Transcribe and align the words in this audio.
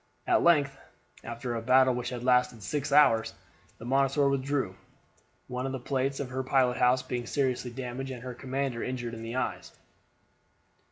At 0.25 0.41
length, 0.41 0.79
after 1.23 1.53
a 1.53 1.61
battle 1.61 1.93
which 1.93 2.09
had 2.09 2.23
lasted 2.23 2.63
six 2.63 2.91
hours, 2.91 3.35
the 3.77 3.85
Monitor 3.85 4.27
withdrew, 4.29 4.75
one 5.47 5.67
of 5.67 5.73
the 5.73 5.79
plates 5.79 6.19
of 6.19 6.31
her 6.31 6.41
pilot 6.41 6.77
house 6.77 7.03
being 7.03 7.27
seriously 7.27 7.69
damaged 7.69 8.09
and 8.09 8.23
her 8.23 8.33
commander 8.33 8.81
injured 8.81 9.13
in 9.13 9.21
the 9.21 9.35
eyes. 9.35 9.71